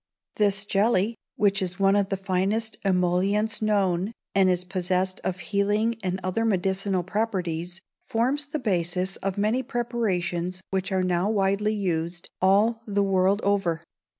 This 0.37 0.65
jelly, 0.65 1.13
which 1.35 1.61
is 1.61 1.77
one 1.79 1.95
of 1.95 2.09
the 2.09 2.17
finest 2.17 2.75
emollients 2.83 3.61
known, 3.61 4.13
and 4.33 4.49
is 4.49 4.63
possessed 4.63 5.21
of 5.23 5.37
healing 5.41 5.93
and 6.01 6.19
other 6.23 6.43
medicinal 6.43 7.03
properties, 7.03 7.81
forms 8.07 8.47
the 8.47 8.57
basis 8.57 9.17
of 9.17 9.37
many 9.37 9.61
preparations 9.61 10.59
which 10.71 10.91
are 10.91 11.03
now 11.03 11.29
widely 11.29 11.75
used 11.75 12.31
all 12.41 12.81
the 12.87 13.03
world 13.03 13.41
over. 13.43 13.83